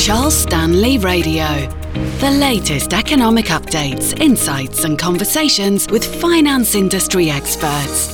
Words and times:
Charles 0.00 0.34
Stanley 0.34 0.96
Radio. 0.96 1.44
The 2.20 2.30
latest 2.40 2.94
economic 2.94 3.46
updates, 3.46 4.18
insights, 4.18 4.84
and 4.84 4.98
conversations 4.98 5.86
with 5.90 6.02
finance 6.22 6.74
industry 6.74 7.28
experts. 7.28 8.08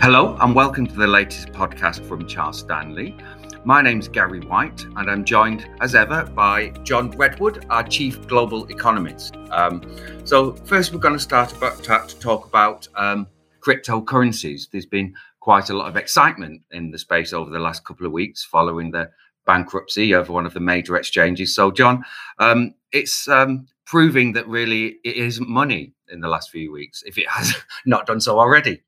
Hello, 0.00 0.36
and 0.40 0.56
welcome 0.56 0.88
to 0.88 0.92
the 0.92 1.06
latest 1.06 1.50
podcast 1.52 2.04
from 2.04 2.26
Charles 2.26 2.58
Stanley. 2.58 3.16
My 3.64 3.80
name's 3.80 4.08
Gary 4.08 4.40
White, 4.40 4.84
and 4.96 5.08
I'm 5.08 5.24
joined 5.24 5.68
as 5.80 5.94
ever 5.94 6.24
by 6.24 6.70
John 6.82 7.12
Redwood, 7.12 7.64
our 7.70 7.84
Chief 7.84 8.26
Global 8.26 8.66
Economist. 8.66 9.36
Um, 9.52 9.82
so, 10.24 10.54
first, 10.64 10.92
we're 10.92 10.98
going 10.98 11.14
to 11.14 11.20
start 11.20 11.56
about, 11.56 11.84
to 11.84 12.18
talk 12.18 12.44
about 12.44 12.88
um, 12.96 13.28
cryptocurrencies. 13.60 14.68
There's 14.72 14.84
been 14.84 15.14
quite 15.38 15.70
a 15.70 15.74
lot 15.74 15.88
of 15.88 15.96
excitement 15.96 16.62
in 16.72 16.90
the 16.90 16.98
space 16.98 17.32
over 17.32 17.50
the 17.50 17.60
last 17.60 17.84
couple 17.84 18.04
of 18.04 18.10
weeks 18.10 18.44
following 18.44 18.90
the 18.90 19.10
bankruptcy 19.48 20.14
over 20.14 20.30
one 20.30 20.46
of 20.46 20.52
the 20.52 20.60
major 20.60 20.94
exchanges. 20.94 21.54
So, 21.54 21.72
John, 21.72 22.04
um, 22.38 22.74
it's 22.92 23.26
um, 23.26 23.66
proving 23.86 24.34
that 24.34 24.46
really 24.46 24.98
it 25.02 25.16
isn't 25.16 25.48
money 25.48 25.94
in 26.12 26.20
the 26.20 26.28
last 26.28 26.50
few 26.50 26.70
weeks, 26.70 27.02
if 27.06 27.18
it 27.18 27.26
has 27.28 27.56
not 27.86 28.06
done 28.06 28.20
so 28.20 28.38
already. 28.38 28.80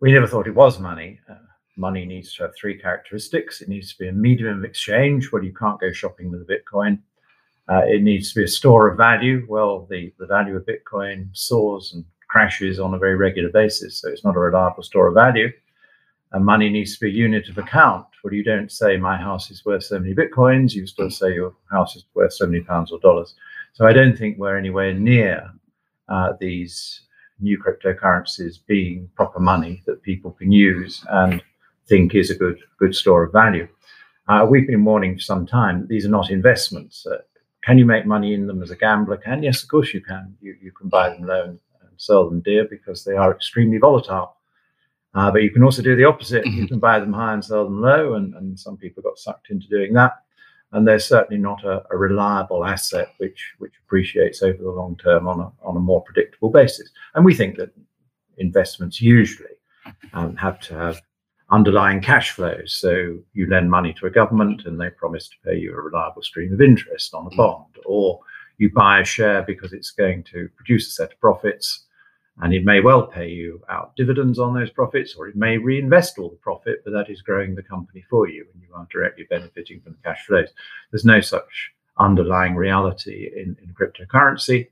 We 0.00 0.12
never 0.12 0.26
thought 0.26 0.48
it 0.48 0.54
was 0.54 0.80
money. 0.80 1.20
Uh, 1.28 1.34
money 1.76 2.06
needs 2.06 2.34
to 2.34 2.44
have 2.44 2.52
three 2.56 2.76
characteristics 2.78 3.60
it 3.60 3.68
needs 3.68 3.92
to 3.92 3.98
be 3.98 4.08
a 4.08 4.12
medium 4.12 4.58
of 4.58 4.64
exchange 4.64 5.30
where 5.30 5.42
you 5.42 5.54
can't 5.54 5.80
go 5.80 5.92
shopping 5.92 6.30
with 6.30 6.40
a 6.40 6.52
Bitcoin. 6.52 6.98
Uh, 7.68 7.82
it 7.86 8.02
needs 8.02 8.32
to 8.32 8.40
be 8.40 8.44
a 8.44 8.48
store 8.48 8.88
of 8.88 8.96
value. 8.96 9.46
Well, 9.48 9.86
the, 9.90 10.12
the 10.18 10.26
value 10.26 10.56
of 10.56 10.66
Bitcoin 10.66 11.28
soars 11.32 11.92
and 11.94 12.04
crashes 12.28 12.80
on 12.80 12.94
a 12.94 12.98
very 12.98 13.16
regular 13.16 13.50
basis, 13.50 14.00
so 14.00 14.08
it's 14.08 14.24
not 14.24 14.36
a 14.36 14.40
reliable 14.40 14.82
store 14.82 15.08
of 15.08 15.14
value 15.14 15.50
and 16.32 16.44
money 16.44 16.68
needs 16.68 16.94
to 16.94 17.00
be 17.00 17.10
a 17.10 17.14
unit 17.14 17.48
of 17.48 17.58
account. 17.58 18.06
Well, 18.22 18.34
you 18.34 18.44
don't 18.44 18.70
say 18.70 18.96
my 18.96 19.16
house 19.16 19.50
is 19.50 19.64
worth 19.64 19.84
so 19.84 19.98
many 19.98 20.14
bitcoins. 20.14 20.74
You 20.74 20.86
still 20.86 21.10
say 21.10 21.34
your 21.34 21.54
house 21.70 21.96
is 21.96 22.04
worth 22.14 22.32
so 22.32 22.46
many 22.46 22.60
pounds 22.62 22.92
or 22.92 23.00
dollars. 23.00 23.34
So 23.72 23.86
i 23.86 23.92
don't 23.92 24.16
think 24.16 24.36
we're 24.36 24.58
anywhere 24.58 24.92
near 24.92 25.50
uh, 26.08 26.32
these 26.40 27.02
new 27.38 27.58
cryptocurrencies 27.58 28.58
being 28.66 29.08
proper 29.14 29.40
money 29.40 29.82
that 29.86 30.02
people 30.02 30.32
can 30.32 30.52
use 30.52 31.04
and 31.10 31.42
think 31.88 32.14
is 32.14 32.30
a 32.30 32.34
good 32.34 32.58
good 32.78 32.94
store 32.94 33.24
of 33.24 33.32
value. 33.32 33.66
Uh, 34.28 34.46
we've 34.48 34.66
been 34.66 34.84
warning 34.84 35.16
for 35.16 35.22
some 35.22 35.46
time 35.46 35.80
that 35.80 35.88
these 35.88 36.04
are 36.04 36.10
not 36.10 36.30
investments. 36.30 37.06
Uh, 37.06 37.18
can 37.62 37.78
you 37.78 37.86
make 37.86 38.06
money 38.06 38.34
in 38.34 38.46
them 38.46 38.62
as 38.62 38.70
a 38.70 38.76
gambler? 38.76 39.16
Can? 39.16 39.42
Yes 39.42 39.62
of 39.62 39.68
course 39.68 39.94
you 39.94 40.00
can. 40.00 40.36
You, 40.40 40.56
you 40.60 40.72
can 40.72 40.88
buy 40.88 41.10
them 41.10 41.26
low 41.26 41.44
and 41.44 41.58
sell 41.96 42.28
them 42.28 42.40
dear 42.40 42.66
because 42.68 43.04
they 43.04 43.14
are 43.14 43.32
extremely 43.32 43.78
volatile 43.78 44.36
uh, 45.14 45.30
but 45.30 45.42
you 45.42 45.50
can 45.50 45.64
also 45.64 45.82
do 45.82 45.96
the 45.96 46.04
opposite. 46.04 46.44
Mm-hmm. 46.44 46.60
You 46.60 46.68
can 46.68 46.78
buy 46.78 47.00
them 47.00 47.12
high 47.12 47.34
and 47.34 47.44
sell 47.44 47.64
them 47.64 47.80
low, 47.80 48.14
and, 48.14 48.34
and 48.34 48.58
some 48.58 48.76
people 48.76 49.02
got 49.02 49.18
sucked 49.18 49.50
into 49.50 49.66
doing 49.68 49.92
that. 49.94 50.12
And 50.72 50.86
they're 50.86 51.00
certainly 51.00 51.42
not 51.42 51.64
a, 51.64 51.82
a, 51.90 51.96
reliable 51.96 52.64
asset 52.64 53.08
which 53.18 53.54
which 53.58 53.72
appreciates 53.84 54.40
over 54.40 54.62
the 54.62 54.70
long 54.70 54.96
term 55.02 55.26
on 55.26 55.40
a 55.40 55.50
on 55.66 55.76
a 55.76 55.80
more 55.80 56.02
predictable 56.02 56.50
basis. 56.50 56.88
And 57.14 57.24
we 57.24 57.34
think 57.34 57.56
that 57.56 57.70
investments 58.38 59.00
usually 59.00 59.56
um, 60.12 60.36
have 60.36 60.60
to 60.60 60.74
have 60.74 61.00
underlying 61.50 62.00
cash 62.00 62.30
flows. 62.30 62.72
So 62.72 63.18
you 63.32 63.48
lend 63.50 63.68
money 63.68 63.92
to 63.94 64.06
a 64.06 64.10
government, 64.10 64.64
and 64.64 64.80
they 64.80 64.90
promise 64.90 65.28
to 65.28 65.36
pay 65.44 65.56
you 65.56 65.72
a 65.72 65.80
reliable 65.80 66.22
stream 66.22 66.52
of 66.52 66.60
interest 66.60 67.14
on 67.14 67.26
a 67.26 67.30
mm. 67.30 67.36
bond, 67.36 67.74
or 67.84 68.20
you 68.58 68.70
buy 68.72 69.00
a 69.00 69.04
share 69.04 69.42
because 69.42 69.72
it's 69.72 69.90
going 69.90 70.22
to 70.24 70.48
produce 70.54 70.86
a 70.86 70.92
set 70.92 71.12
of 71.12 71.20
profits 71.20 71.86
and 72.42 72.54
it 72.54 72.64
may 72.64 72.80
well 72.80 73.06
pay 73.06 73.28
you 73.28 73.62
out 73.68 73.94
dividends 73.96 74.38
on 74.38 74.54
those 74.54 74.70
profits, 74.70 75.14
or 75.16 75.28
it 75.28 75.36
may 75.36 75.58
reinvest 75.58 76.18
all 76.18 76.30
the 76.30 76.36
profit, 76.36 76.82
but 76.84 76.92
that 76.92 77.10
is 77.10 77.22
growing 77.22 77.54
the 77.54 77.62
company 77.62 78.04
for 78.08 78.28
you 78.28 78.46
and 78.52 78.62
you 78.62 78.74
are 78.74 78.86
directly 78.90 79.26
benefiting 79.28 79.80
from 79.80 79.92
the 79.92 79.98
cash 80.02 80.24
flows. 80.26 80.48
There's 80.90 81.04
no 81.04 81.20
such 81.20 81.72
underlying 81.98 82.56
reality 82.56 83.30
in, 83.36 83.56
in 83.62 83.74
cryptocurrency. 83.74 84.68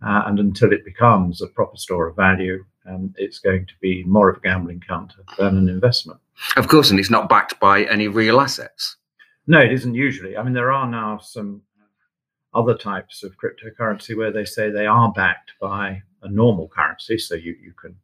Uh, 0.00 0.22
and 0.26 0.38
until 0.38 0.72
it 0.72 0.84
becomes 0.84 1.42
a 1.42 1.48
proper 1.48 1.76
store 1.76 2.06
of 2.06 2.14
value, 2.14 2.64
um, 2.88 3.12
it's 3.18 3.40
going 3.40 3.66
to 3.66 3.74
be 3.80 4.04
more 4.04 4.30
of 4.30 4.36
a 4.36 4.40
gambling 4.40 4.80
counter 4.86 5.24
than 5.36 5.58
an 5.58 5.68
investment. 5.68 6.20
Of 6.56 6.68
course, 6.68 6.90
and 6.90 7.00
it's 7.00 7.10
not 7.10 7.28
backed 7.28 7.58
by 7.58 7.82
any 7.84 8.06
real 8.06 8.40
assets. 8.40 8.96
No, 9.48 9.58
it 9.58 9.72
isn't 9.72 9.94
usually. 9.94 10.36
I 10.36 10.42
mean, 10.44 10.52
there 10.52 10.70
are 10.70 10.88
now 10.88 11.18
some 11.18 11.62
other 12.54 12.74
types 12.76 13.22
of 13.22 13.36
cryptocurrency 13.36 14.16
where 14.16 14.32
they 14.32 14.44
say 14.44 14.70
they 14.70 14.86
are 14.86 15.12
backed 15.12 15.52
by 15.60 16.02
a 16.22 16.28
normal 16.28 16.68
currency. 16.68 17.18
So 17.18 17.34
you, 17.34 17.54
you 17.62 17.72
can 17.72 17.96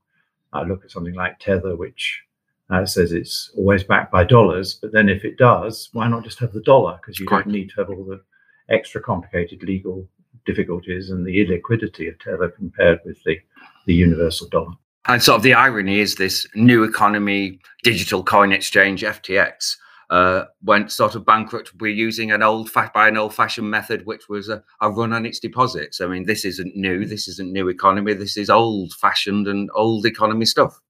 uh, 0.53 0.63
look 0.63 0.85
at 0.85 0.91
something 0.91 1.15
like 1.15 1.39
Tether, 1.39 1.77
which 1.77 2.23
uh, 2.71 2.87
says 2.87 3.13
it's 3.13 3.51
always 3.57 3.85
backed 3.85 4.13
by 4.13 4.25
dollars. 4.25 4.75
But 4.75 4.93
then 4.93 5.09
if 5.09 5.25
it 5.25 5.39
does, 5.39 5.89
why 5.93 6.09
not 6.09 6.25
just 6.25 6.39
have 6.41 6.53
the 6.53 6.61
dollar? 6.63 6.99
Because 7.01 7.19
you 7.19 7.27
don't 7.27 7.47
need 7.47 7.71
to 7.71 7.77
have 7.77 7.91
all 7.91 8.05
the 8.05 8.21
extra 8.69 9.01
complicated 9.01 9.63
legal 9.63 10.09
difficulties 10.47 11.11
and 11.11 11.27
the 11.27 11.45
illiquidity 11.45 12.09
of 12.09 12.19
Tether 12.19 12.49
compared 12.51 13.01
with 13.05 13.23
the, 13.25 13.39
the 13.87 13.95
universal 13.95 14.49
dollar. 14.49 14.73
And 15.07 15.23
sort 15.23 15.37
of 15.37 15.43
the 15.43 15.55
irony 15.55 16.01
is 16.01 16.15
this 16.15 16.47
new 16.55 16.83
economy 16.83 17.59
digital 17.83 18.23
coin 18.23 18.53
exchange, 18.53 19.03
FTX, 19.03 19.77
uh, 20.11 20.45
went 20.63 20.93
sort 20.93 21.15
of 21.15 21.25
bankrupt. 21.25 21.73
We're 21.81 21.93
using 21.93 22.31
an 22.31 22.43
old 22.43 22.71
fa- 22.71 22.91
by 22.95 23.09
an 23.09 23.17
old 23.17 23.35
fashioned 23.35 23.71
method, 23.71 24.07
which 24.07 24.29
was 24.29 24.49
a, 24.49 24.63
a, 24.81 24.91
run 24.91 25.13
on 25.13 25.27
its 25.27 25.39
deposits. 25.39 26.01
I 26.01 26.07
mean, 26.07 26.27
this 26.27 26.45
isn't 26.45 26.77
new. 26.77 27.05
This 27.05 27.29
isn't 27.29 27.53
new 27.53 27.69
economy. 27.69 28.15
This 28.15 28.37
is 28.37 28.51
old 28.51 28.93
fashioned 28.95 29.49
and 29.49 29.71
old 29.75 30.07
economy 30.07 30.45
stuff. 30.45 30.81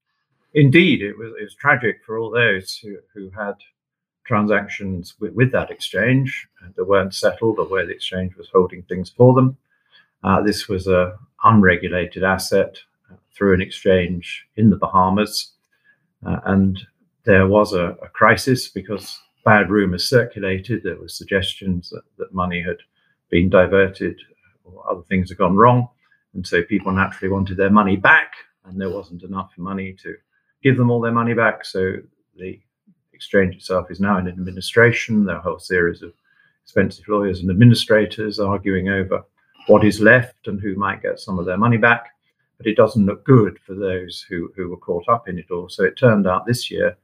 Indeed, 0.53 1.01
it 1.01 1.17
was 1.17 1.33
it 1.39 1.43
was 1.43 1.55
tragic 1.55 2.01
for 2.05 2.17
all 2.17 2.29
those 2.29 2.77
who, 2.77 2.97
who 3.13 3.29
had 3.29 3.55
transactions 4.25 5.15
with, 5.19 5.33
with 5.33 5.51
that 5.51 5.69
exchange 5.69 6.47
that 6.75 6.85
weren't 6.85 7.13
settled 7.13 7.59
or 7.59 7.65
where 7.65 7.85
the 7.85 7.93
exchange 7.93 8.35
was 8.35 8.49
holding 8.51 8.81
things 8.83 9.09
for 9.09 9.33
them. 9.33 9.55
Uh, 10.23 10.41
this 10.41 10.67
was 10.67 10.87
a 10.87 11.15
unregulated 11.43 12.23
asset 12.23 12.79
uh, 13.11 13.15
through 13.33 13.53
an 13.53 13.61
exchange 13.61 14.47
in 14.55 14.71
the 14.71 14.75
Bahamas, 14.75 15.51
uh, 16.25 16.39
and 16.45 16.79
there 17.25 17.47
was 17.47 17.73
a, 17.73 17.97
a 18.01 18.09
crisis 18.09 18.69
because 18.69 19.19
bad 19.43 19.69
rumors 19.69 20.07
circulated. 20.07 20.83
There 20.83 20.97
were 20.97 21.07
suggestions 21.07 21.89
that, 21.89 22.03
that 22.17 22.33
money 22.33 22.61
had 22.61 22.77
been 23.29 23.49
diverted 23.49 24.19
or 24.63 24.89
other 24.89 25.03
things 25.03 25.29
had 25.29 25.37
gone 25.37 25.55
wrong. 25.55 25.87
And 26.33 26.45
so 26.45 26.63
people 26.63 26.91
naturally 26.91 27.31
wanted 27.31 27.57
their 27.57 27.69
money 27.69 27.95
back, 27.95 28.33
and 28.65 28.79
there 28.79 28.89
wasn't 28.89 29.23
enough 29.23 29.51
money 29.57 29.95
to 30.03 30.15
give 30.61 30.75
them 30.75 30.91
all 30.91 30.99
their 30.99 31.11
money 31.11 31.33
back. 31.33 31.63
So 31.63 31.97
the 32.35 32.59
exchange 33.13 33.55
itself 33.55 33.89
is 33.89 33.99
now 33.99 34.17
in 34.17 34.27
administration. 34.27 35.23
There 35.23 35.35
are 35.35 35.39
a 35.39 35.43
whole 35.43 35.59
series 35.59 36.01
of 36.01 36.13
expensive 36.63 37.07
lawyers 37.07 37.39
and 37.39 37.49
administrators 37.49 38.39
arguing 38.39 38.89
over 38.89 39.23
what 39.67 39.85
is 39.85 40.01
left 40.01 40.47
and 40.47 40.59
who 40.59 40.75
might 40.75 41.01
get 41.01 41.19
some 41.19 41.39
of 41.39 41.45
their 41.45 41.57
money 41.57 41.77
back. 41.77 42.07
But 42.57 42.67
it 42.67 42.75
doesn't 42.75 43.05
look 43.05 43.23
good 43.23 43.59
for 43.65 43.75
those 43.75 44.25
who, 44.27 44.51
who 44.55 44.69
were 44.69 44.77
caught 44.77 45.07
up 45.07 45.27
in 45.29 45.39
it 45.39 45.51
all. 45.51 45.69
So 45.69 45.83
it 45.83 45.97
turned 45.97 46.27
out 46.27 46.45
this 46.45 46.69
year 46.69 46.97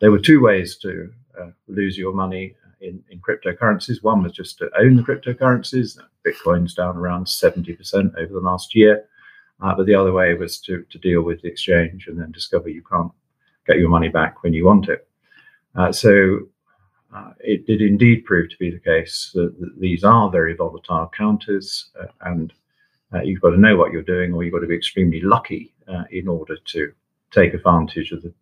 there 0.00 0.10
were 0.10 0.18
two 0.18 0.40
ways 0.40 0.76
to 0.78 1.12
uh, 1.40 1.50
lose 1.68 1.96
your 1.96 2.12
money 2.12 2.54
in, 2.80 3.02
in 3.10 3.20
cryptocurrencies. 3.20 4.02
One 4.02 4.22
was 4.22 4.32
just 4.32 4.58
to 4.58 4.70
own 4.78 4.96
the 4.96 5.02
cryptocurrencies. 5.02 5.98
Bitcoin's 6.26 6.74
down 6.74 6.96
around 6.96 7.26
70% 7.26 8.16
over 8.16 8.32
the 8.32 8.40
last 8.40 8.74
year. 8.74 9.06
Uh, 9.60 9.74
but 9.74 9.86
the 9.86 9.94
other 9.94 10.12
way 10.12 10.34
was 10.34 10.58
to, 10.60 10.84
to 10.90 10.98
deal 10.98 11.22
with 11.22 11.40
the 11.42 11.48
exchange 11.48 12.08
and 12.08 12.20
then 12.20 12.30
discover 12.30 12.68
you 12.68 12.82
can't 12.82 13.12
get 13.66 13.78
your 13.78 13.88
money 13.88 14.08
back 14.08 14.42
when 14.42 14.52
you 14.52 14.66
want 14.66 14.88
it. 14.88 15.08
Uh, 15.74 15.90
so 15.90 16.40
uh, 17.14 17.32
it 17.40 17.66
did 17.66 17.80
indeed 17.80 18.24
prove 18.24 18.50
to 18.50 18.56
be 18.58 18.70
the 18.70 18.78
case 18.78 19.30
that, 19.34 19.58
that 19.60 19.80
these 19.80 20.04
are 20.04 20.30
very 20.30 20.54
volatile 20.54 21.10
counters, 21.16 21.90
uh, 22.00 22.06
and 22.22 22.52
uh, 23.14 23.22
you've 23.22 23.40
got 23.40 23.50
to 23.50 23.60
know 23.60 23.76
what 23.76 23.92
you're 23.92 24.02
doing, 24.02 24.32
or 24.32 24.42
you've 24.42 24.52
got 24.52 24.60
to 24.60 24.66
be 24.66 24.76
extremely 24.76 25.20
lucky 25.20 25.72
uh, 25.88 26.04
in 26.10 26.28
order 26.28 26.56
to 26.64 26.92
take 27.30 27.54
advantage 27.54 28.12
of 28.12 28.22
the 28.22 28.32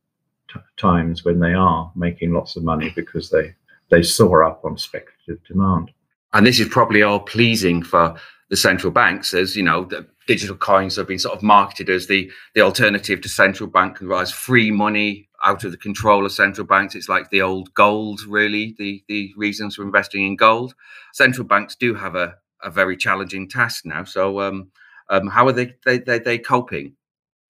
t- 0.53 0.61
times 0.77 1.25
when 1.25 1.41
they 1.41 1.55
are 1.55 1.91
making 1.95 2.33
lots 2.33 2.57
of 2.57 2.65
money 2.65 2.93
because 2.95 3.31
they 3.31 3.55
they 3.91 4.03
soar 4.03 4.45
up 4.45 4.65
on 4.65 4.79
speculative 4.79 5.45
demand. 5.47 5.91
And 6.33 6.47
this 6.47 6.59
is 6.59 6.69
probably 6.69 7.03
all 7.03 7.21
pleasing 7.21 7.83
for 7.83 8.17
the 8.51 8.57
central 8.57 8.93
banks, 8.93 9.35
as 9.35 9.57
you 9.57 9.63
know, 9.63 9.85
the 9.85 10.07
digital 10.27 10.57
coins 10.57 10.97
have 10.97 11.09
been 11.09 11.19
sort 11.19 11.37
of 11.37 11.43
marketed 11.43 11.91
as 11.91 12.07
the 12.07 12.31
the 12.55 12.61
alternative 12.61 13.21
to 13.21 13.29
central 13.29 13.69
bank 13.69 14.01
and 14.01 14.09
rise 14.09 14.33
free 14.33 14.71
money 14.71 15.29
out 15.45 15.65
of 15.65 15.71
the 15.71 15.77
control 15.77 16.25
of 16.25 16.33
central 16.33 16.67
banks. 16.67 16.95
It's 16.95 17.09
like 17.09 17.31
the 17.31 17.43
old 17.43 17.73
gold, 17.75 18.21
really, 18.23 18.75
the 18.79 19.03
the 19.09 19.33
reasons 19.37 19.77
for 19.77 19.83
investing 19.83 20.27
in 20.27 20.37
gold. 20.37 20.75
Central 21.13 21.47
banks 21.47 21.75
do 21.75 21.95
have 21.95 22.15
a, 22.15 22.35
a 22.63 22.71
very 22.71 22.97
challenging 22.97 23.49
task 23.49 23.85
now. 23.85 24.05
So 24.05 24.41
um, 24.41 24.71
um, 25.11 25.29
how 25.29 25.47
are 25.47 25.53
they, 25.53 25.75
they, 25.85 25.99
they, 25.99 26.19
they 26.19 26.39
coping? 26.39 26.95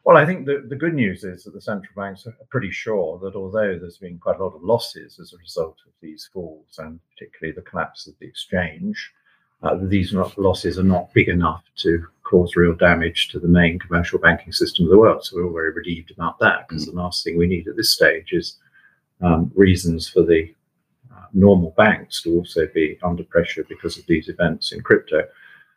Well, 0.05 0.19
I 0.19 0.27
think 0.27 0.45
the, 0.45 0.63
the 0.69 0.77
good 0.77 0.95
news 0.95 1.25
is 1.25 1.45
that 1.45 1.55
the 1.55 1.61
central 1.63 1.95
banks 1.97 2.27
are 2.27 2.37
pretty 2.51 2.71
sure 2.71 3.19
that 3.21 3.35
although 3.35 3.79
there's 3.79 3.97
been 3.97 4.19
quite 4.19 4.39
a 4.39 4.45
lot 4.45 4.55
of 4.55 4.63
losses 4.63 5.19
as 5.19 5.33
a 5.33 5.39
result 5.39 5.79
of 5.87 5.93
these 6.03 6.29
falls 6.31 6.79
and 6.79 7.01
particularly 7.11 7.55
the 7.55 7.63
collapse 7.63 8.07
of 8.07 8.15
the 8.21 8.27
exchange, 8.27 9.13
uh, 9.63 9.77
these 9.81 10.13
not, 10.13 10.37
losses 10.37 10.79
are 10.79 10.83
not 10.83 11.13
big 11.15 11.29
enough 11.29 11.65
to 11.77 12.07
cause 12.23 12.55
real 12.55 12.75
damage 12.75 13.29
to 13.29 13.41
the 13.41 13.49
main 13.49 13.79
commercial 13.79 14.19
banking 14.19 14.53
system 14.53 14.85
of 14.85 14.91
the 14.91 14.99
world. 14.99 15.25
So 15.25 15.37
we're 15.37 15.47
all 15.47 15.55
very 15.55 15.73
relieved 15.73 16.11
about 16.11 16.39
that 16.41 16.69
because 16.69 16.87
mm. 16.87 16.91
the 16.91 17.01
last 17.01 17.25
thing 17.25 17.39
we 17.39 17.47
need 17.47 17.67
at 17.67 17.77
this 17.77 17.91
stage 17.91 18.33
is 18.33 18.59
um, 19.23 19.51
reasons 19.55 20.07
for 20.07 20.23
the 20.23 20.53
uh, 21.11 21.25
normal 21.33 21.71
banks 21.79 22.21
to 22.23 22.35
also 22.35 22.69
be 22.75 22.99
under 23.03 23.25
pressure 23.25 23.65
because 23.71 23.97
of 23.97 24.05
these 24.07 24.29
events 24.29 24.73
in 24.73 24.83
crypto. 24.83 25.23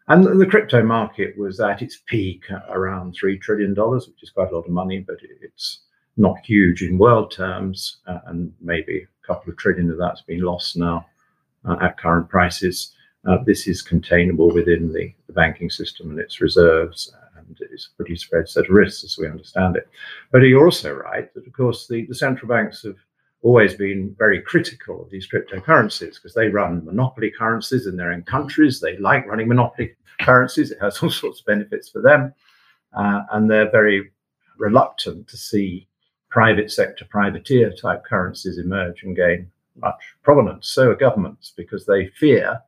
And 0.09 0.39
the 0.39 0.45
crypto 0.45 0.83
market 0.83 1.37
was 1.37 1.59
at 1.59 1.81
its 1.81 1.97
peak 2.05 2.43
around 2.69 3.17
$3 3.19 3.41
trillion, 3.41 3.75
which 3.75 4.23
is 4.23 4.29
quite 4.29 4.51
a 4.51 4.55
lot 4.55 4.65
of 4.65 4.71
money, 4.71 4.99
but 4.99 5.17
it's 5.41 5.79
not 6.15 6.37
huge 6.45 6.81
in 6.81 6.97
world 6.97 7.31
terms. 7.31 7.97
Uh, 8.07 8.19
and 8.27 8.53
maybe 8.61 9.05
a 9.23 9.27
couple 9.27 9.51
of 9.51 9.57
trillion 9.57 9.91
of 9.91 9.97
that's 9.97 10.21
been 10.21 10.41
lost 10.41 10.77
now 10.77 11.05
uh, 11.65 11.75
at 11.81 11.97
current 11.97 12.29
prices. 12.29 12.93
Uh, 13.27 13.37
this 13.45 13.67
is 13.67 13.81
containable 13.81 14.53
within 14.53 14.93
the, 14.93 15.13
the, 15.27 15.33
banking 15.33 15.69
system 15.69 16.09
and 16.09 16.19
its 16.19 16.39
reserves, 16.39 17.13
and 17.35 17.57
it's 17.59 17.89
a 17.91 17.97
pretty 17.97 18.15
spread 18.15 18.47
set 18.47 18.65
of 18.65 18.71
risks 18.71 19.03
as 19.03 19.17
we 19.17 19.27
understand 19.27 19.75
it. 19.75 19.89
But 20.31 20.43
you're 20.43 20.63
also 20.63 20.93
right 20.93 21.33
that, 21.33 21.45
of 21.45 21.51
course, 21.51 21.87
the, 21.87 22.05
the 22.05 22.15
central 22.15 22.47
banks 22.47 22.83
have 22.83 22.95
always 23.43 23.75
been 23.75 24.15
very 24.17 24.41
critical 24.41 25.01
of 25.01 25.09
these 25.09 25.27
cryptocurrencies 25.29 26.15
because 26.15 26.33
they 26.33 26.49
run 26.49 26.83
monopoly 26.85 27.31
currencies 27.31 27.85
in 27.87 27.95
their 27.95 28.11
own 28.11 28.23
countries. 28.23 28.79
They 28.79 28.97
like 28.97 29.27
running 29.27 29.47
monopoly 29.47 29.95
currencies, 30.21 30.71
it 30.71 30.79
has 30.81 31.01
all 31.01 31.09
sorts 31.09 31.39
of 31.39 31.45
benefits 31.45 31.89
for 31.89 32.01
them. 32.01 32.33
Uh, 32.93 33.21
and 33.31 33.49
they're 33.49 33.71
very 33.71 34.11
reluctant 34.57 35.27
to 35.27 35.37
see 35.37 35.87
private 36.29 36.71
sector 36.71 37.05
privateer 37.05 37.71
type 37.71 38.03
currencies 38.05 38.57
emerge 38.57 39.03
and 39.03 39.15
gain 39.15 39.49
much 39.75 40.15
prominence. 40.23 40.67
So 40.69 40.91
are 40.91 40.95
governments 40.95 41.53
because 41.55 41.85
they 41.85 42.07
fear 42.07 42.59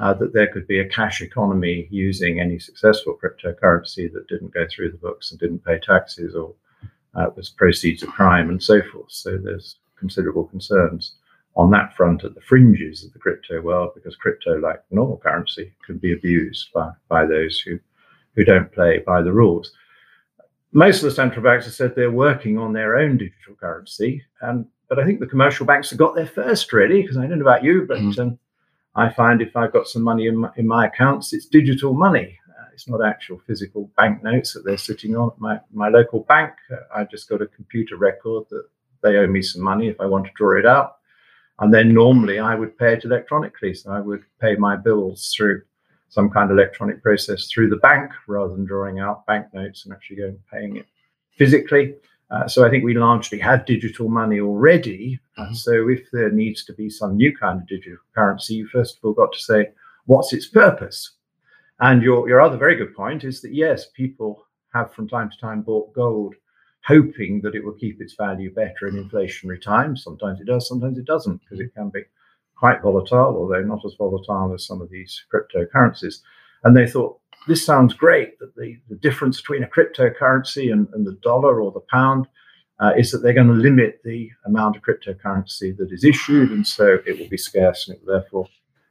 uh, 0.00 0.14
that 0.14 0.32
there 0.32 0.48
could 0.52 0.66
be 0.66 0.80
a 0.80 0.88
cash 0.88 1.20
economy 1.20 1.88
using 1.90 2.40
any 2.40 2.58
successful 2.58 3.18
cryptocurrency 3.22 4.12
that 4.12 4.28
didn't 4.28 4.54
go 4.54 4.66
through 4.70 4.90
the 4.92 4.98
books 4.98 5.30
and 5.30 5.40
didn't 5.40 5.64
pay 5.64 5.78
taxes 5.78 6.34
or 6.34 6.54
uh, 7.14 7.26
was 7.34 7.48
proceeds 7.48 8.02
of 8.02 8.08
crime 8.10 8.50
and 8.50 8.62
so 8.62 8.80
forth. 8.92 9.10
So 9.10 9.36
there's 9.36 9.76
considerable 9.98 10.44
concerns 10.44 11.14
on 11.56 11.70
that 11.70 11.94
front 11.96 12.24
at 12.24 12.34
the 12.34 12.40
fringes 12.40 13.04
of 13.04 13.12
the 13.12 13.18
crypto 13.18 13.60
world 13.60 13.90
because 13.94 14.14
crypto, 14.16 14.58
like 14.58 14.82
normal 14.90 15.16
currency, 15.16 15.72
can 15.84 15.98
be 15.98 16.12
abused 16.12 16.72
by, 16.72 16.90
by 17.08 17.26
those 17.26 17.60
who, 17.60 17.78
who 18.34 18.44
don't 18.44 18.72
play 18.72 19.02
by 19.04 19.20
the 19.20 19.32
rules. 19.32 19.72
Most 20.72 20.98
of 20.98 21.04
the 21.04 21.10
central 21.10 21.42
banks 21.42 21.64
have 21.64 21.74
said 21.74 21.94
they're 21.94 22.10
working 22.10 22.58
on 22.58 22.72
their 22.72 22.96
own 22.96 23.16
digital 23.16 23.54
currency, 23.58 24.22
and 24.42 24.66
but 24.88 24.98
I 24.98 25.04
think 25.04 25.20
the 25.20 25.26
commercial 25.26 25.66
banks 25.66 25.90
have 25.90 25.98
got 25.98 26.14
there 26.14 26.26
first, 26.26 26.72
really, 26.72 27.02
because 27.02 27.18
I 27.18 27.26
don't 27.26 27.38
know 27.38 27.44
about 27.44 27.64
you, 27.64 27.84
but 27.86 27.98
mm. 27.98 28.18
um, 28.18 28.38
I 28.94 29.10
find 29.10 29.42
if 29.42 29.54
I've 29.56 29.72
got 29.72 29.86
some 29.86 30.02
money 30.02 30.26
in 30.26 30.36
my, 30.38 30.50
in 30.56 30.66
my 30.66 30.86
accounts, 30.86 31.32
it's 31.32 31.46
digital 31.46 31.92
money. 31.92 32.38
Uh, 32.48 32.64
it's 32.72 32.88
not 32.88 33.04
actual 33.04 33.38
physical 33.46 33.90
banknotes 33.96 34.54
that 34.54 34.64
they're 34.64 34.78
sitting 34.78 35.14
on 35.14 35.30
at 35.30 35.40
my, 35.40 35.60
my 35.72 35.88
local 35.88 36.20
bank. 36.20 36.52
Uh, 36.70 36.76
I've 36.94 37.10
just 37.10 37.28
got 37.28 37.42
a 37.42 37.46
computer 37.46 37.96
record 37.96 38.44
that 38.50 38.64
they 39.02 39.16
owe 39.16 39.26
me 39.26 39.42
some 39.42 39.62
money 39.62 39.88
if 39.88 40.00
I 40.00 40.06
want 40.06 40.26
to 40.26 40.32
draw 40.36 40.58
it 40.58 40.66
out. 40.66 40.96
And 41.60 41.74
then 41.74 41.92
normally 41.92 42.38
I 42.38 42.54
would 42.54 42.78
pay 42.78 42.92
it 42.94 43.04
electronically. 43.04 43.74
So 43.74 43.90
I 43.90 44.00
would 44.00 44.22
pay 44.40 44.54
my 44.56 44.76
bills 44.76 45.34
through 45.36 45.62
some 46.08 46.30
kind 46.30 46.50
of 46.50 46.56
electronic 46.56 47.02
process 47.02 47.48
through 47.48 47.68
the 47.68 47.76
bank 47.76 48.12
rather 48.26 48.54
than 48.54 48.64
drawing 48.64 48.98
out 48.98 49.26
banknotes 49.26 49.84
and 49.84 49.92
actually 49.92 50.16
going 50.16 50.30
and 50.30 50.46
paying 50.50 50.76
it 50.76 50.86
physically. 51.36 51.94
Uh, 52.30 52.46
so 52.46 52.64
I 52.64 52.70
think 52.70 52.84
we 52.84 52.94
largely 52.94 53.38
have 53.38 53.66
digital 53.66 54.08
money 54.08 54.40
already. 54.40 55.18
Mm-hmm. 55.38 55.54
so 55.54 55.88
if 55.88 56.10
there 56.12 56.30
needs 56.30 56.64
to 56.64 56.72
be 56.72 56.90
some 56.90 57.16
new 57.16 57.36
kind 57.36 57.60
of 57.60 57.68
digital 57.68 57.98
currency, 58.14 58.54
you 58.54 58.66
first 58.68 58.96
of 58.96 59.04
all 59.04 59.12
got 59.12 59.32
to 59.32 59.38
say, 59.38 59.68
what's 60.06 60.32
its 60.32 60.46
purpose? 60.46 61.12
And 61.80 62.02
your, 62.02 62.28
your 62.28 62.40
other 62.40 62.56
very 62.56 62.74
good 62.74 62.94
point 62.94 63.24
is 63.24 63.40
that 63.42 63.54
yes, 63.54 63.86
people 63.86 64.46
have 64.74 64.92
from 64.92 65.08
time 65.08 65.30
to 65.30 65.38
time 65.38 65.62
bought 65.62 65.92
gold 65.92 66.34
hoping 66.88 67.42
that 67.42 67.54
it 67.54 67.62
will 67.64 67.74
keep 67.74 68.00
its 68.00 68.14
value 68.14 68.52
better 68.52 68.88
in 68.88 68.94
inflationary 68.94 69.60
times. 69.60 70.02
Sometimes 70.02 70.40
it 70.40 70.46
does, 70.46 70.66
sometimes 70.66 70.96
it 70.96 71.04
doesn't, 71.04 71.40
because 71.42 71.60
it 71.60 71.74
can 71.74 71.90
be 71.90 72.00
quite 72.58 72.80
volatile, 72.82 73.36
although 73.36 73.62
not 73.62 73.84
as 73.84 73.94
volatile 73.98 74.54
as 74.54 74.66
some 74.66 74.80
of 74.80 74.88
these 74.88 75.24
cryptocurrencies. 75.32 76.20
And 76.64 76.74
they 76.74 76.86
thought, 76.86 77.20
this 77.46 77.64
sounds 77.64 77.92
great 77.94 78.38
that 78.38 78.56
the, 78.56 78.76
the 78.88 78.96
difference 78.96 79.40
between 79.40 79.62
a 79.62 79.68
cryptocurrency 79.68 80.72
and, 80.72 80.88
and 80.94 81.06
the 81.06 81.18
dollar 81.22 81.60
or 81.60 81.70
the 81.72 81.86
pound 81.90 82.26
uh, 82.80 82.92
is 82.96 83.10
that 83.10 83.18
they're 83.18 83.32
going 83.34 83.48
to 83.48 83.52
limit 83.52 84.00
the 84.04 84.30
amount 84.46 84.76
of 84.76 84.82
cryptocurrency 84.82 85.76
that 85.76 85.92
is 85.92 86.04
issued, 86.04 86.50
and 86.50 86.66
so 86.66 86.98
it 87.06 87.18
will 87.18 87.28
be 87.28 87.36
scarce 87.36 87.86
and 87.86 87.96
it 87.96 88.04
will 88.04 88.20
therefore 88.20 88.48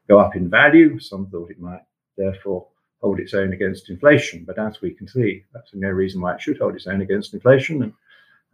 go 0.07 0.19
up 0.19 0.35
in 0.35 0.49
value. 0.49 0.99
Some 0.99 1.27
thought 1.27 1.49
it 1.51 1.59
might 1.59 1.81
therefore 2.17 2.67
hold 3.01 3.19
its 3.19 3.33
own 3.33 3.53
against 3.53 3.89
inflation. 3.89 4.43
But 4.45 4.59
as 4.59 4.81
we 4.81 4.91
can 4.91 5.07
see, 5.07 5.43
that's 5.53 5.71
no 5.73 5.89
reason 5.89 6.21
why 6.21 6.35
it 6.35 6.41
should 6.41 6.57
hold 6.57 6.75
its 6.75 6.87
own 6.87 7.01
against 7.01 7.33
inflation. 7.33 7.83
And 7.83 7.93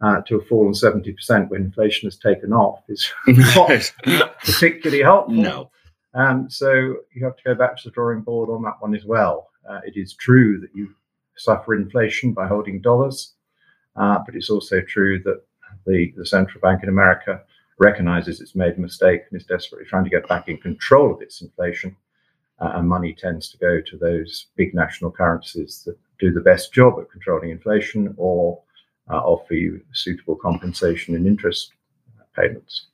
uh, 0.00 0.20
to 0.22 0.38
have 0.38 0.48
fallen 0.48 0.72
70% 0.72 1.48
when 1.48 1.62
inflation 1.62 2.06
has 2.06 2.16
taken 2.16 2.52
off 2.52 2.82
is 2.88 3.10
not 3.26 4.38
particularly 4.40 5.02
helpful. 5.02 5.34
No. 5.34 5.70
Um, 6.14 6.48
so 6.48 6.70
you 7.12 7.24
have 7.24 7.36
to 7.36 7.42
go 7.44 7.54
back 7.54 7.76
to 7.76 7.88
the 7.88 7.90
drawing 7.90 8.20
board 8.20 8.50
on 8.50 8.62
that 8.62 8.80
one 8.80 8.94
as 8.94 9.04
well. 9.04 9.48
Uh, 9.68 9.80
it 9.84 9.96
is 9.96 10.14
true 10.14 10.60
that 10.60 10.74
you 10.74 10.94
suffer 11.36 11.74
inflation 11.74 12.32
by 12.32 12.46
holding 12.46 12.80
dollars, 12.80 13.32
uh, 13.96 14.18
but 14.24 14.34
it's 14.34 14.50
also 14.50 14.80
true 14.80 15.20
that 15.24 15.42
the, 15.86 16.12
the 16.16 16.26
central 16.26 16.60
bank 16.60 16.82
in 16.82 16.88
America 16.88 17.42
recognizes 17.78 18.40
it's 18.40 18.54
made 18.54 18.76
a 18.76 18.80
mistake 18.80 19.22
and 19.30 19.40
is 19.40 19.46
desperately 19.46 19.86
trying 19.86 20.04
to 20.04 20.10
get 20.10 20.28
back 20.28 20.48
in 20.48 20.56
control 20.58 21.12
of 21.12 21.20
its 21.20 21.42
inflation 21.42 21.96
uh, 22.60 22.72
and 22.74 22.88
money 22.88 23.14
tends 23.18 23.48
to 23.50 23.58
go 23.58 23.80
to 23.80 23.96
those 23.96 24.46
big 24.56 24.74
national 24.74 25.10
currencies 25.10 25.82
that 25.84 25.96
do 26.18 26.32
the 26.32 26.40
best 26.40 26.72
job 26.72 26.94
at 26.98 27.10
controlling 27.10 27.50
inflation 27.50 28.14
or 28.16 28.60
uh, 29.10 29.16
offer 29.16 29.54
you 29.54 29.80
suitable 29.92 30.36
compensation 30.36 31.14
and 31.14 31.26
interest 31.26 31.72
payments. 32.36 32.86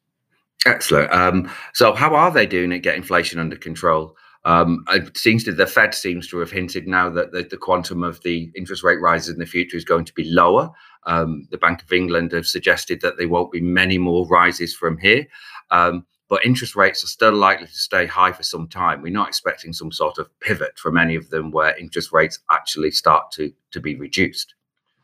Excellent. 0.66 1.12
Um, 1.12 1.50
so, 1.72 1.94
how 1.94 2.14
are 2.14 2.30
they 2.30 2.46
doing 2.46 2.72
at 2.72 2.82
getting 2.82 3.02
inflation 3.02 3.38
under 3.38 3.56
control? 3.56 4.16
Um, 4.44 4.84
it 4.88 5.16
seems 5.16 5.44
to 5.44 5.52
the 5.52 5.66
Fed 5.66 5.94
seems 5.94 6.26
to 6.28 6.38
have 6.38 6.50
hinted 6.50 6.86
now 6.86 7.10
that 7.10 7.32
the, 7.32 7.42
the, 7.42 7.58
quantum 7.58 8.02
of 8.02 8.22
the 8.22 8.50
interest 8.56 8.82
rate 8.82 9.00
rises 9.00 9.28
in 9.28 9.38
the 9.38 9.44
future 9.44 9.76
is 9.76 9.84
going 9.84 10.06
to 10.06 10.14
be 10.14 10.24
lower. 10.24 10.70
Um, 11.04 11.46
the 11.50 11.58
Bank 11.58 11.82
of 11.82 11.92
England 11.92 12.32
have 12.32 12.46
suggested 12.46 13.02
that 13.02 13.18
there 13.18 13.28
won't 13.28 13.52
be 13.52 13.60
many 13.60 13.98
more 13.98 14.26
rises 14.28 14.74
from 14.74 14.96
here. 14.96 15.26
Um, 15.70 16.06
but 16.30 16.46
interest 16.46 16.76
rates 16.76 17.02
are 17.02 17.08
still 17.08 17.34
likely 17.34 17.66
to 17.66 17.74
stay 17.74 18.06
high 18.06 18.30
for 18.30 18.44
some 18.44 18.68
time. 18.68 19.02
We're 19.02 19.12
not 19.12 19.28
expecting 19.28 19.72
some 19.72 19.90
sort 19.90 20.16
of 20.16 20.30
pivot 20.38 20.78
from 20.78 20.96
any 20.96 21.16
of 21.16 21.28
them 21.28 21.50
where 21.50 21.76
interest 21.76 22.12
rates 22.12 22.38
actually 22.52 22.92
start 22.92 23.32
to, 23.32 23.52
to 23.72 23.80
be 23.80 23.96
reduced. 23.96 24.54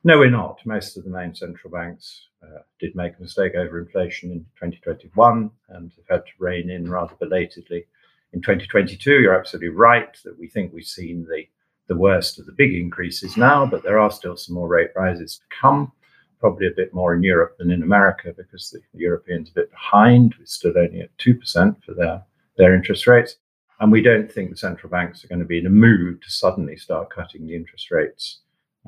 No, 0.04 0.20
we're 0.20 0.30
not. 0.30 0.60
Most 0.64 0.96
of 0.96 1.02
the 1.02 1.10
main 1.10 1.34
central 1.34 1.72
banks 1.72 2.28
uh, 2.44 2.60
did 2.78 2.94
make 2.94 3.18
a 3.18 3.22
mistake 3.22 3.56
over 3.56 3.80
inflation 3.80 4.30
in 4.30 4.38
2021 4.54 5.50
and 5.70 5.90
have 5.96 6.20
had 6.20 6.26
to 6.26 6.32
rein 6.38 6.70
in 6.70 6.88
rather 6.88 7.16
belatedly 7.18 7.86
in 8.32 8.40
2022. 8.40 9.20
You're 9.20 9.36
absolutely 9.36 9.70
right 9.70 10.16
that 10.24 10.38
we 10.38 10.46
think 10.46 10.72
we've 10.72 10.84
seen 10.84 11.26
the, 11.28 11.42
the 11.88 11.98
worst 11.98 12.38
of 12.38 12.46
the 12.46 12.52
big 12.52 12.72
increases 12.72 13.36
now, 13.36 13.66
but 13.66 13.82
there 13.82 13.98
are 13.98 14.12
still 14.12 14.36
some 14.36 14.54
more 14.54 14.68
rate 14.68 14.90
rises 14.94 15.38
to 15.38 15.56
come 15.60 15.90
probably 16.40 16.66
a 16.66 16.76
bit 16.76 16.94
more 16.94 17.14
in 17.14 17.22
Europe 17.22 17.56
than 17.58 17.70
in 17.70 17.82
America 17.82 18.32
because 18.36 18.70
the 18.70 18.80
Europeans 18.92 19.48
are 19.48 19.52
a 19.52 19.62
bit 19.62 19.70
behind. 19.70 20.34
We're 20.38 20.46
still 20.46 20.76
only 20.76 21.00
at 21.00 21.16
2% 21.18 21.82
for 21.84 21.94
their, 21.94 22.22
their 22.56 22.74
interest 22.74 23.06
rates. 23.06 23.36
And 23.80 23.92
we 23.92 24.02
don't 24.02 24.30
think 24.30 24.50
the 24.50 24.56
central 24.56 24.90
banks 24.90 25.24
are 25.24 25.28
going 25.28 25.40
to 25.40 25.44
be 25.44 25.58
in 25.58 25.66
a 25.66 25.70
mood 25.70 26.22
to 26.22 26.30
suddenly 26.30 26.76
start 26.76 27.10
cutting 27.10 27.46
the 27.46 27.54
interest 27.54 27.90
rates 27.90 28.40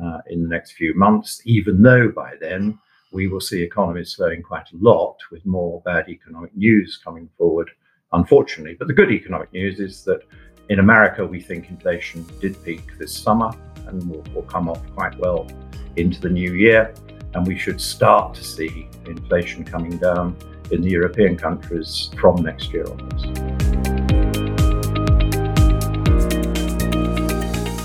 uh, 0.03 0.19
in 0.31 0.43
the 0.43 0.49
next 0.49 0.73
few 0.73 0.95
months, 0.95 1.43
even 1.45 1.83
though 1.83 2.09
by 2.09 2.35
then 2.41 2.79
we 3.13 3.29
will 3.29 3.41
see 3.41 3.63
economies 3.63 4.15
slowing 4.15 4.43
quite 4.43 4.71
a 4.73 4.77
lot 4.77 5.17
with 5.31 5.45
more 5.45 5.83
bad 5.85 6.09
economic 6.09 6.55
news 6.57 7.01
coming 7.03 7.29
forward, 7.37 7.71
unfortunately. 8.13 8.77
But 8.79 8.89
the 8.89 8.95
good 8.95 9.11
economic 9.11 9.53
news 9.53 9.81
is 9.81 10.05
that 10.05 10.21
in 10.69 10.79
America, 10.79 11.27
we 11.27 11.41
think 11.41 11.71
inflation 11.71 12.27
did 12.41 12.63
peak 12.63 12.99
this 12.99 13.17
summer 13.17 13.51
and 13.87 14.09
will, 14.09 14.23
will 14.35 14.43
come 14.43 14.69
off 14.69 14.83
quite 14.95 15.19
well 15.19 15.49
into 15.97 16.21
the 16.21 16.29
new 16.29 16.53
year 16.53 16.95
and 17.35 17.47
we 17.47 17.59
should 17.59 17.81
start 17.81 18.35
to 18.35 18.45
see 18.45 18.89
inflation 19.07 19.65
coming 19.65 19.97
down 19.99 20.37
in 20.71 20.83
the 20.83 20.91
European 20.91 21.37
countries 21.37 22.11
from 22.19 22.37
next 22.43 22.73
year 22.73 22.85
onwards. 22.89 23.25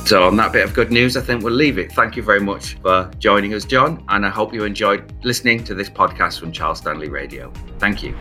So, 0.06 0.28
on 0.28 0.36
that 0.36 0.52
bit 0.52 0.66
of 0.66 0.74
good 0.74 0.92
news, 0.92 1.16
I 1.16 1.22
think 1.22 1.44
we'll 1.44 1.54
leave 1.54 1.80
it. 1.80 1.92
Thank 1.94 2.18
you 2.18 2.24
very 2.24 2.42
much 2.42 2.74
for 2.82 3.10
joining 3.20 3.54
us, 3.54 3.64
John, 3.64 4.04
and 4.10 4.26
I 4.26 4.30
hope 4.30 4.54
you 4.54 4.66
enjoyed 4.66 5.14
listening 5.24 5.64
to 5.64 5.74
this 5.74 5.90
podcast 5.90 6.40
from 6.40 6.52
Charles 6.52 6.80
Stanley 6.80 7.10
Radio. 7.10 7.52
Thank 7.80 8.04
you. 8.04 8.14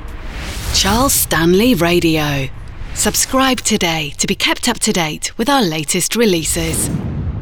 Charles 0.74 1.12
Stanley 1.12 1.74
Radio. 1.74 2.48
Subscribe 2.94 3.58
today 3.58 4.12
to 4.18 4.26
be 4.26 4.34
kept 4.34 4.68
up 4.68 4.78
to 4.78 4.92
date 4.92 5.36
with 5.36 5.48
our 5.48 5.62
latest 5.62 6.14
releases. 6.14 6.88